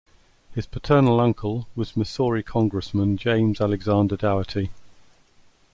Her 0.55 0.63
paternal 0.63 1.19
uncle 1.19 1.67
was 1.75 1.95
Missouri 1.95 2.41
Congressman 2.41 3.17
James 3.17 3.61
Alexander 3.61 4.17
Daugherty. 4.17 4.71